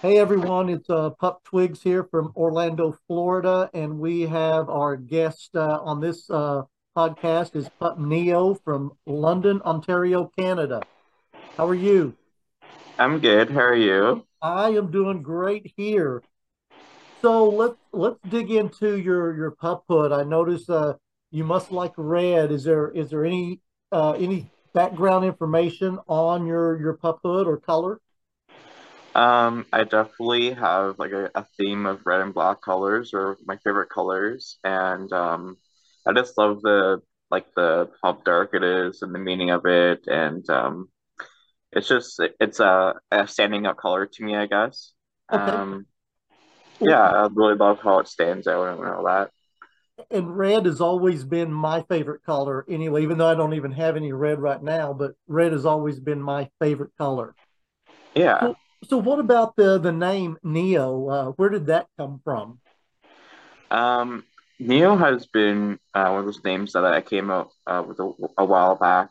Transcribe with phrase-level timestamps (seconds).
[0.00, 5.50] Hey everyone, it's uh, Pup Twigs here from Orlando, Florida, and we have our guest
[5.56, 6.62] uh, on this uh,
[6.96, 10.82] podcast is Pup Neo from London, Ontario, Canada.
[11.56, 12.14] How are you?
[12.96, 13.50] I'm good.
[13.50, 14.24] How are you?
[14.40, 16.22] I am doing great here.
[17.20, 20.12] So let's let's dig into your your puphood.
[20.12, 20.94] I noticed uh,
[21.32, 22.52] you must like red.
[22.52, 28.00] Is there is there any uh, any background information on your your puphood or color?
[29.18, 33.56] Um, I definitely have like a, a theme of red and black colors or my
[33.64, 35.56] favorite colors, and um,
[36.06, 40.06] I just love the like the how dark it is and the meaning of it,
[40.06, 40.88] and um,
[41.72, 44.92] it's just it's a, a standing out color to me, I guess.
[45.32, 45.42] Okay.
[45.42, 45.86] Um,
[46.80, 49.30] yeah, I really love how it stands out and all that.
[50.12, 53.96] And red has always been my favorite color anyway, even though I don't even have
[53.96, 57.34] any red right now, but red has always been my favorite color.
[58.14, 58.40] Yeah.
[58.40, 61.08] So, so what about the the name Neo?
[61.08, 62.60] Uh, where did that come from?
[63.70, 64.24] Um,
[64.58, 68.12] Neo has been uh, one of those names that I came up uh, with a,
[68.38, 69.10] a while back.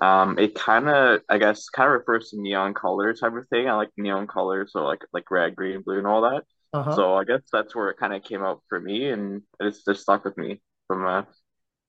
[0.00, 3.68] Um, it kind of, I guess, kind of refers to neon color type of thing.
[3.68, 6.44] I like neon colors, so like like red, green, blue, and all that.
[6.72, 6.94] Uh-huh.
[6.94, 10.02] So I guess that's where it kind of came out for me, and it's just
[10.02, 11.22] stuck with me from uh,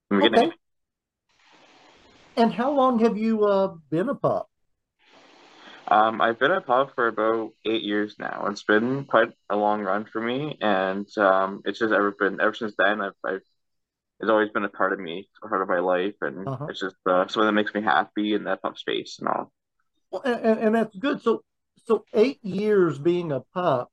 [0.07, 0.49] from the beginning.
[0.49, 0.57] Okay.
[2.37, 4.49] And how long have you uh, been a pup?
[5.89, 8.45] Um, I've been a pup for about eight years now.
[8.47, 12.53] It's been quite a long run for me, and um, it's just ever been ever
[12.53, 13.01] since then.
[13.01, 13.41] I've, I've
[14.21, 16.67] it's always been a part of me, a part of my life, and Uh-huh.
[16.67, 19.53] it's just uh, something that makes me happy in that pup space and all.
[20.11, 21.21] Well, and, and that's good.
[21.21, 21.43] So
[21.85, 23.89] so eight years being a pup,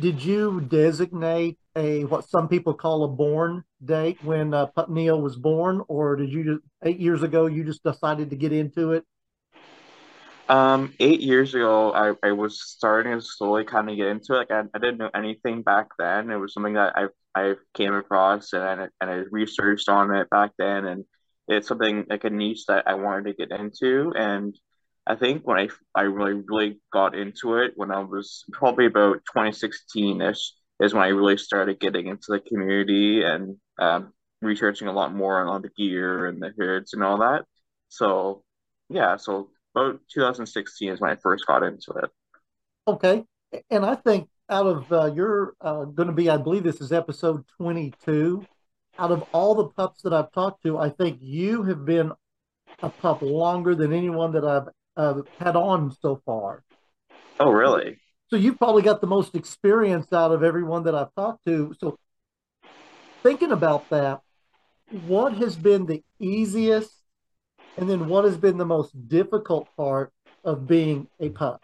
[0.00, 5.16] did you designate a what some people call a born date when uh, Pup Neo
[5.18, 8.92] was born, or did you just eight years ago you just decided to get into
[8.92, 9.04] it?
[10.52, 14.36] Um, eight years ago, I, I was starting to slowly kind of get into it.
[14.36, 16.30] Like I, I didn't know anything back then.
[16.30, 20.28] It was something that I I came across and I, and I researched on it
[20.28, 21.04] back then, and
[21.48, 24.12] it's something like a niche that I wanted to get into.
[24.14, 24.54] And
[25.06, 29.22] I think when I I really really got into it when I was probably about
[29.34, 30.52] 2016-ish
[30.82, 35.40] is when I really started getting into the community and um, researching a lot more
[35.40, 37.46] on all the gear and the hoods and all that.
[37.88, 38.44] So
[38.90, 42.10] yeah, so about 2016 is when I first got into it.
[42.86, 43.24] Okay,
[43.70, 46.92] and I think out of uh, you're uh, going to be, I believe this is
[46.92, 48.44] episode 22.
[48.98, 52.12] Out of all the pups that I've talked to, I think you have been
[52.82, 56.62] a pup longer than anyone that I've uh, had on so far.
[57.40, 57.98] Oh, really?
[58.28, 61.74] So you've probably got the most experience out of everyone that I've talked to.
[61.78, 61.98] So
[63.22, 64.20] thinking about that,
[65.06, 67.01] what has been the easiest
[67.76, 70.12] and then what has been the most difficult part
[70.44, 71.62] of being a pup?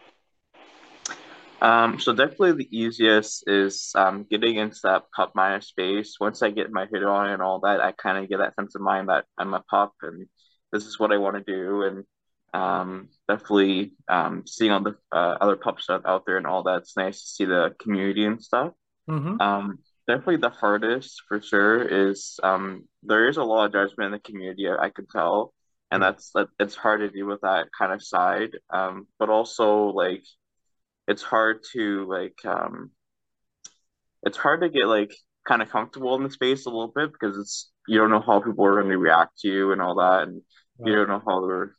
[1.61, 6.15] Um, so definitely the easiest is um, getting into that pup minor space.
[6.19, 8.75] Once I get my hood on and all that, I kind of get that sense
[8.75, 10.27] of mind that I'm a pup and
[10.71, 11.83] this is what I want to do.
[11.83, 12.05] And
[12.53, 16.79] um, definitely um, seeing all the uh, other pup stuff out there and all that.
[16.79, 18.71] It's nice to see the community and stuff.
[19.07, 21.81] hmm Um, definitely the hardest for sure
[22.11, 24.67] is um, there is a lot of judgment in the community.
[24.69, 25.53] I, I can tell,
[25.91, 28.51] and that's that it's hard to deal with that kind of side.
[28.69, 30.23] Um, but also like
[31.07, 32.91] it's hard to like um,
[34.23, 35.13] it's hard to get like
[35.47, 38.39] kind of comfortable in the space a little bit because it's you don't know how
[38.39, 40.41] people are going to react to you and all that, and
[40.85, 41.75] you don't know how they're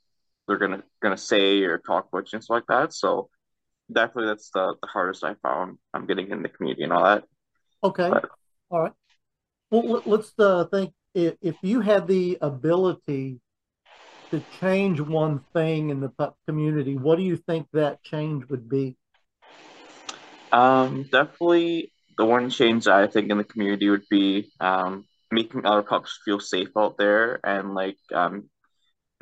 [0.48, 2.92] they're gonna gonna say or talk about you and stuff like that.
[2.92, 3.28] So
[3.92, 5.78] definitely that's the the hardest I found.
[5.94, 7.24] I'm getting in the community and all that.
[7.84, 8.08] Okay.
[8.10, 8.28] But
[8.70, 8.92] All right.
[9.70, 13.40] Well, let- let's uh, think if, if you had the ability
[14.30, 18.68] to change one thing in the pup community, what do you think that change would
[18.68, 18.96] be?
[20.52, 25.82] um, definitely the one change I think in the community would be um, making other
[25.82, 28.50] pups feel safe out there and like um,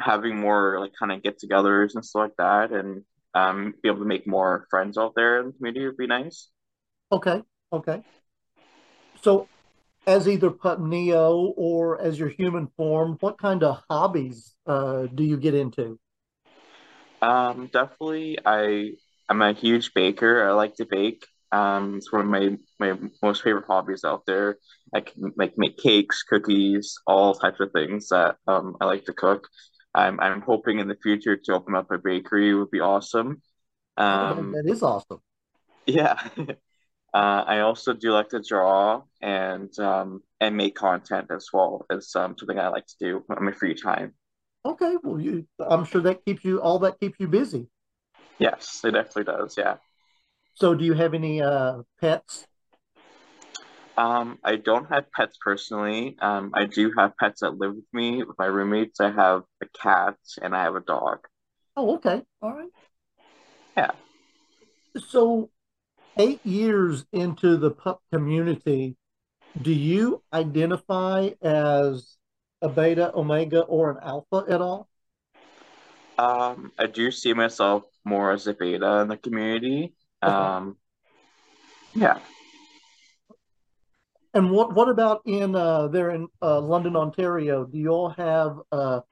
[0.00, 4.05] having more like kind of get-togethers and stuff like that, and um, be able to
[4.05, 6.49] make more friends out there in the community would be nice.
[7.12, 7.43] Okay.
[7.72, 8.02] Okay.
[9.22, 9.49] So,
[10.08, 15.25] as either Pup Neo or as your human form, what kind of hobbies uh, do
[15.25, 16.00] you get into?
[17.22, 18.93] Um, definitely, I
[19.28, 20.49] I'm a huge baker.
[20.49, 21.26] I like to bake.
[21.52, 24.58] Um, it's one of my my most favorite hobbies out there.
[24.94, 29.12] I can like make cakes, cookies, all types of things that um I like to
[29.12, 29.49] cook.
[29.94, 33.43] I'm I'm hoping in the future to open up a bakery would be awesome.
[34.12, 35.22] Oh, Um, that is awesome.
[35.87, 36.28] yeah.
[37.14, 42.14] Uh, I also do like to draw and um and make content as well as
[42.14, 44.14] um something I like to do on my free time.
[44.64, 44.96] Okay.
[45.02, 47.69] Well, you, I'm sure that keeps you, all that keeps you busy.
[48.38, 49.56] Yes, it definitely does.
[49.56, 49.76] Yeah.
[50.55, 52.46] So, do you have any uh, pets?
[53.96, 56.16] Um, I don't have pets personally.
[56.20, 59.00] Um, I do have pets that live with me with my roommates.
[59.00, 61.26] I have a cat and I have a dog.
[61.76, 62.22] Oh, okay.
[62.43, 62.70] All right.
[63.76, 63.93] Yeah.
[64.96, 65.50] So,
[66.19, 68.97] eight years into the pup community,
[69.61, 72.17] do you identify as
[72.61, 74.88] a beta, omega, or an alpha at all?
[76.19, 79.94] Um, I do see myself more as a beta in the community.
[80.23, 80.35] Okay.
[80.35, 80.76] Um,
[81.94, 82.19] yeah.
[84.35, 87.65] And what what about in uh, there in uh, London, Ontario?
[87.65, 89.03] Do you all have a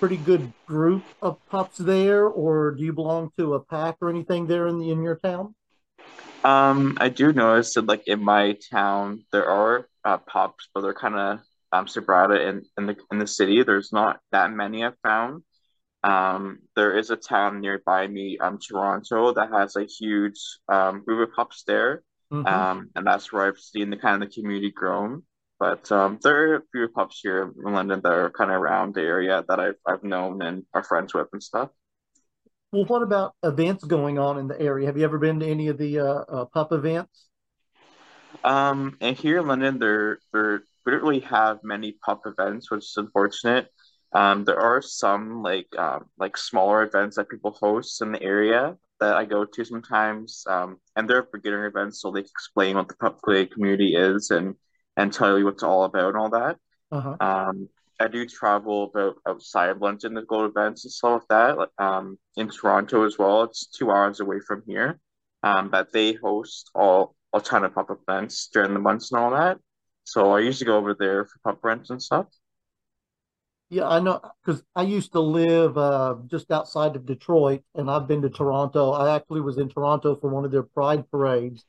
[0.00, 4.46] pretty good group of pups there, or do you belong to a pack or anything
[4.46, 5.54] there in the in your town?
[6.44, 10.94] Um, I do notice that like in my town there are uh, pups, but they're
[10.94, 11.40] kind of
[11.72, 13.62] um sporadic in in the in the city.
[13.62, 15.42] There's not that many I've found.
[16.04, 21.28] Um, there is a town nearby me, um, Toronto, that has a huge um group
[21.28, 22.02] of pups there.
[22.30, 25.24] hmm Um, and that's where I've seen the kind of the community grown.
[25.60, 28.94] But um, there are a few pubs here in London that are kind of around
[28.94, 31.70] the area that I've I've known and are friends with and stuff.
[32.72, 34.86] Well, what about events going on in the area?
[34.86, 37.28] Have you ever been to any of the uh, uh, pup events?
[38.42, 42.84] Um, and here in London, there there we don't really have many pup events, which
[42.84, 43.68] is unfortunate.
[44.14, 48.76] Um, there are some like um, like smaller events that people host in the area
[49.00, 50.44] that I go to sometimes.
[50.48, 54.54] Um, and they're beginner events, so they explain what the pup play community is and
[54.96, 56.56] and tell you what it's all about and all that.
[56.90, 57.16] Uh-huh.
[57.20, 57.68] Um,
[58.02, 61.68] I do travel about outside of London to go to events and stuff like that.
[61.78, 63.44] Um, in Toronto as well.
[63.44, 64.98] It's two hours away from here.
[65.42, 69.30] Um, but they host all a ton of pop-up events during the months and all
[69.30, 69.58] that.
[70.04, 72.26] So I usually go over there for pop rents and stuff.
[73.70, 78.06] Yeah, I know because I used to live uh, just outside of Detroit, and I've
[78.06, 78.90] been to Toronto.
[78.90, 81.64] I actually was in Toronto for one of their Pride parades,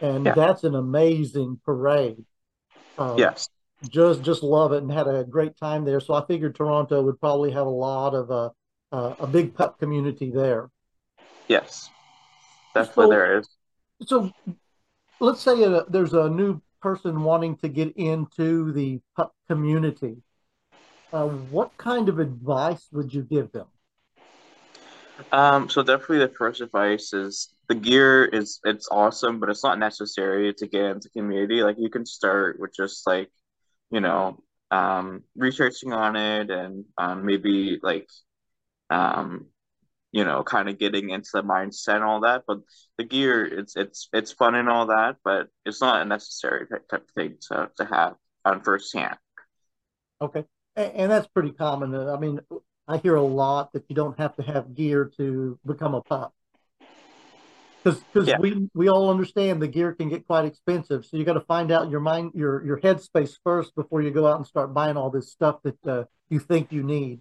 [0.00, 0.34] and Yeah.
[0.34, 2.24] that's an amazing parade.
[2.98, 3.48] Um, Yes.
[3.90, 6.00] Just just love it, and had a great time there.
[6.00, 8.50] So I figured Toronto would probably have a lot of uh,
[8.92, 10.70] uh, a big pup community there.
[11.48, 11.90] Yes.
[12.74, 13.48] Definitely So there is.
[14.02, 14.32] so
[15.20, 20.16] let's say uh there's a new person wanting to get into the pup community.
[21.12, 23.66] Uh, what kind of advice would you give them?
[25.32, 29.78] Um, so definitely the first advice is the gear is it's awesome, but it's not
[29.78, 31.62] necessary to get into community.
[31.62, 33.30] Like you can start with just like,
[33.94, 34.42] you know,
[34.72, 38.08] um, researching on it and um, maybe like
[38.90, 39.46] um,
[40.10, 42.42] you know, kind of getting into the mindset and all that.
[42.46, 42.58] But
[42.98, 46.84] the gear, it's it's it's fun and all that, but it's not a necessary type
[46.92, 48.14] of thing to to have
[48.44, 49.16] on first hand.
[50.20, 50.44] Okay.
[50.76, 51.94] And, and that's pretty common.
[51.94, 52.40] I mean,
[52.88, 56.34] I hear a lot that you don't have to have gear to become a pup
[57.84, 58.38] because because Yeah.
[58.38, 61.04] we we all understand the gear can get quite expensive.
[61.04, 64.26] So you got to find out your mind your your headspace first before you go
[64.26, 67.20] out and start buying all this stuff that uh, you think you need.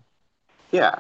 [0.72, 1.00] Yeah.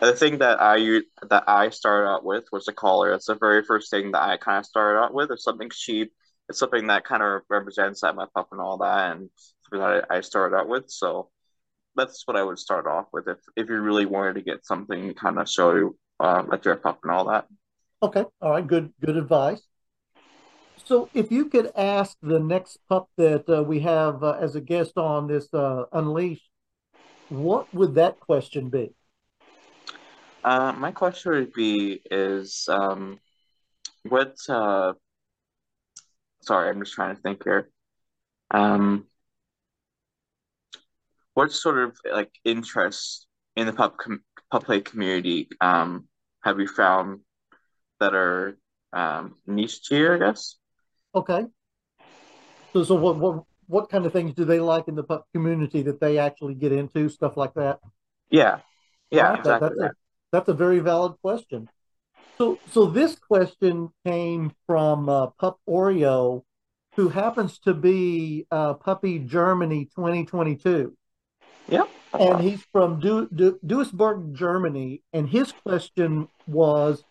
[0.00, 3.10] The thing that I that I started out with was a collar.
[3.10, 5.30] That's the very first thing that I kind of started out with.
[5.30, 6.12] It's something cheap.
[6.48, 9.30] It's something that kind of represents that my pup and all that, and
[9.70, 10.90] that I I started out with.
[10.90, 11.30] So
[11.94, 15.14] that's what I would start off with if if you really wanted to get something
[15.14, 17.46] kind of show you um, that you're pup and all that.
[18.04, 18.24] Okay.
[18.42, 18.66] All right.
[18.66, 19.62] Good good advice.
[20.84, 24.60] So if you could ask the next pup that uh, we have uh, as a
[24.60, 25.84] guest on this uh,
[27.30, 28.92] what would that question be?
[30.44, 33.18] Uh, my question would be is um,
[34.02, 34.36] what?
[34.46, 34.92] Uh,
[36.42, 37.70] sorry, I'm just trying to think here.
[38.50, 39.06] Um,
[41.32, 44.20] what sort of like interest in the pup com
[44.62, 46.06] play community um
[46.44, 47.20] have you found
[48.00, 48.58] that are
[48.92, 50.56] um niche to you, I guess?
[51.14, 51.46] Okay.
[52.72, 55.82] So, so what, what, what kind of things do they like in the pup community
[55.82, 57.78] that they actually get into, stuff like that?
[58.30, 58.58] Yeah,
[59.10, 59.96] yeah, right, that, exactly that's a
[60.32, 61.68] that's a very valid question.
[62.36, 66.42] So, so this question came from uh, Pup Oreo,
[66.96, 70.96] who happens to be uh, Puppy Germany 2022,
[71.68, 71.88] Yep.
[72.18, 75.02] And he's from du du Duisburg, Germany.
[75.12, 77.04] And his question was,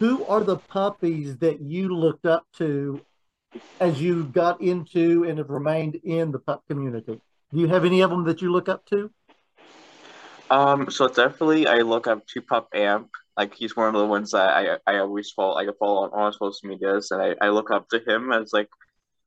[0.00, 3.02] who are the puppies that you looked up to
[3.80, 7.20] as you got into and have remained in the pup community?
[7.52, 9.10] Do you have any of them that you look up to?
[10.50, 13.08] Um, so definitely I look up to Pup Amp.
[13.36, 15.56] Like he's one of the ones that I I always follow.
[15.56, 18.68] I follow on all social medias, and I, I look up to him as like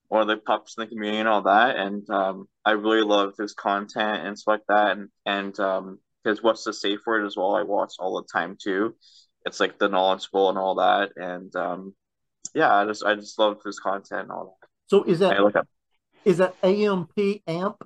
[0.07, 1.75] one of the pups in the community and all that.
[1.75, 4.97] And um, I really love his content and stuff like that.
[4.97, 7.55] And and um, his what's the safe word as well.
[7.55, 8.95] I watch all the time too.
[9.45, 11.11] It's like the knowledgeable and all that.
[11.15, 11.95] And um,
[12.53, 14.67] yeah, I just I just love his content and all that.
[14.87, 15.67] So is that I look up.
[16.25, 17.11] is that AMP
[17.47, 17.77] Amp?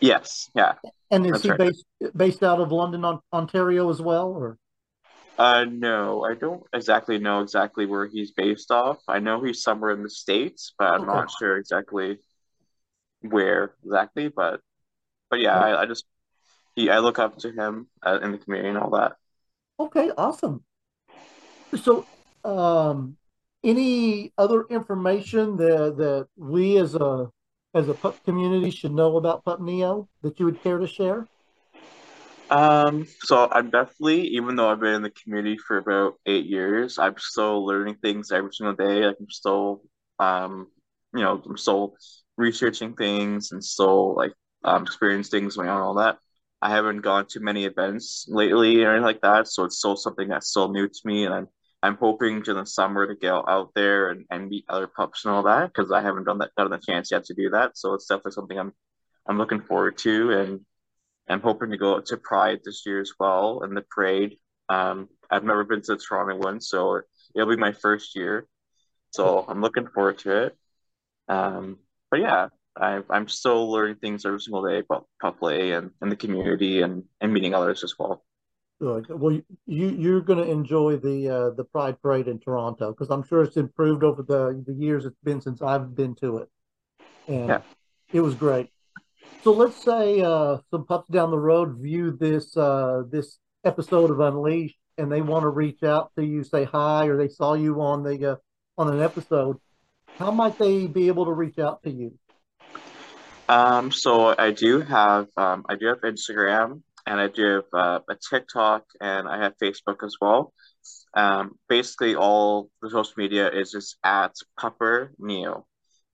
[0.00, 0.74] Yes, yeah.
[1.10, 1.58] And is he right.
[1.58, 1.84] based
[2.16, 4.28] based out of London, On- Ontario as well?
[4.28, 4.58] Or
[5.38, 8.98] Uh, no, I don't exactly know exactly where he's based off.
[9.08, 12.18] I know he's somewhere in the States, but I'm okay, not sure exactly
[13.20, 14.28] where exactly.
[14.28, 14.60] But
[15.30, 16.04] but yeah, I, I just
[16.76, 19.14] he I look up to him uh, in the community and all that.
[19.78, 20.64] okay, awesome.
[21.76, 22.06] So,
[22.44, 23.16] um,
[23.62, 27.30] any other information that that we as a
[27.74, 31.26] as a pup community should know about Pup Neo that you would care to share?
[32.50, 36.98] Um, so I'm definitely, even though I've been in the community for about eight years,
[36.98, 39.06] I'm still learning things every single day.
[39.06, 39.82] Like I'm still,
[40.18, 40.68] um,
[41.14, 41.96] you know, I'm still
[42.36, 46.18] researching things and still like um, experiencing things going on all that.
[46.62, 50.28] I haven't gone to many events lately or anything like that, so it's still something
[50.28, 51.48] that's still new to me, and I'm
[51.84, 55.34] I'm hoping to the summer to get out there and, and meet other pups and
[55.34, 57.76] all that because I haven't done that gotten the chance yet to do that.
[57.76, 58.72] So it's definitely something I'm
[59.26, 60.60] I'm looking forward to and
[61.28, 64.38] I'm hoping to go to Pride this year as well and the parade.
[64.70, 67.02] Um, I've never been to the Toronto one, so
[67.34, 68.46] it'll be my first year.
[69.10, 70.56] So I'm looking forward to it.
[71.28, 75.90] Um, but yeah, I, I'm still learning things every single day about pup play and,
[76.00, 78.24] and the community and, and meeting others as well.
[78.80, 79.06] Good.
[79.08, 79.32] Well,
[79.66, 83.42] you you're going to enjoy the uh, the Pride Parade in Toronto because I'm sure
[83.42, 86.48] it's improved over the the years it's been since I've been to it,
[87.28, 87.60] and Yeah.
[88.12, 88.68] it was great.
[89.42, 94.20] So let's say uh, some pups down the road view this uh, this episode of
[94.20, 97.80] Unleashed and they want to reach out to you, say hi, or they saw you
[97.80, 98.36] on the uh,
[98.78, 99.56] on an episode.
[100.18, 102.18] How might they be able to reach out to you?
[103.48, 108.00] Um, so I do have um, I do have Instagram and I do have uh,
[108.08, 110.52] a TikTok and I have Facebook as well.
[111.14, 115.66] Um, basically all the social media is just at Pupper Neo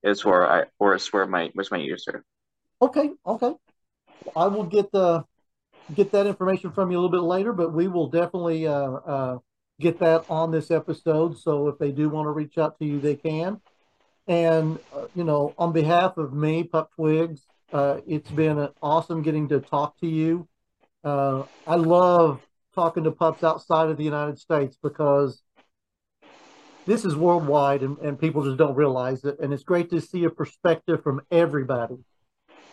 [0.03, 2.23] is where I or is where my was my user.
[2.81, 3.53] Okay, okay.
[4.35, 5.23] I will get the
[5.93, 9.37] get that information from you a little bit later, but we will definitely uh, uh,
[9.79, 11.37] get that on this episode.
[11.37, 13.59] So if they do want to reach out to you, they can.
[14.27, 17.41] And uh, you know, on behalf of me, Pup Twigs,
[17.73, 20.47] uh, it's been awesome getting to talk to you.
[21.03, 22.41] Uh, I love
[22.75, 25.41] talking to pups outside of the United States because
[26.85, 29.39] this is worldwide and, and people just don't realize it.
[29.39, 31.97] And it's great to see a perspective from everybody.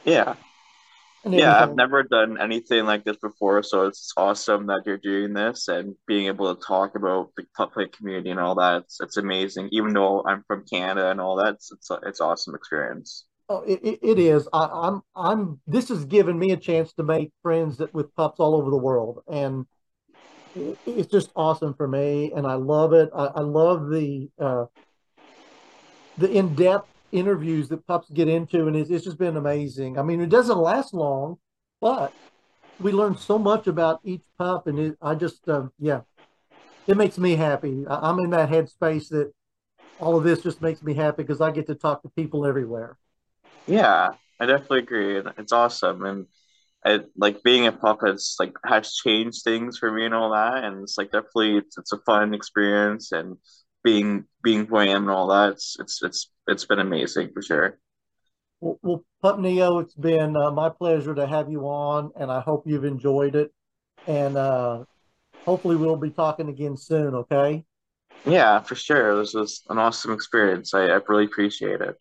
[0.04, 0.35] Yeah.
[1.25, 5.66] Yeah, I've never done anything like this before, so it's awesome that you're doing this
[5.68, 8.82] and being able to talk about the pup play community and all that.
[8.82, 9.68] It's, it's amazing.
[9.73, 13.26] Even though I'm from Canada and all that, it's it's, it's awesome experience.
[13.50, 14.46] Oh, it, it, is.
[14.52, 18.40] I, I'm I'm this has given me a chance to make friends that with pups
[18.40, 19.66] all over the world, and
[20.54, 23.08] it, it's just awesome for me, and I love it.
[23.14, 24.66] I, I love the uh,
[26.18, 29.98] the in-depth interviews that pups get into, and it's, it's just been amazing.
[29.98, 31.38] I mean, it doesn't last long,
[31.80, 32.12] but
[32.78, 36.02] we learn so much about each pup, and it, I just uh, yeah,
[36.86, 37.84] it makes me happy.
[37.88, 39.32] I, I'm in that headspace that
[39.98, 42.98] all of this just makes me happy because I get to talk to people everywhere.
[43.68, 44.08] Yeah,
[44.40, 45.18] I definitely agree.
[45.37, 46.26] It's awesome, and
[46.84, 50.64] I like being a pup has like has changed things for me and all that,
[50.64, 53.37] and it's like definitely it's, it's a fun experience, and
[53.84, 57.42] being being who I am and all that, it's it's it's it's been amazing for
[57.42, 57.78] sure.
[58.60, 62.40] Well, well Pup Neo, it's been uh, my pleasure to have you on, and I
[62.40, 63.52] hope you've enjoyed it.
[64.06, 64.84] And uh,
[65.46, 67.14] hopefully, we'll be talking again soon.
[67.14, 67.64] Okay.
[68.25, 69.18] Yeah, for sure.
[69.18, 70.75] This was an awesome experience.
[70.75, 71.96] I, I really appreciate it.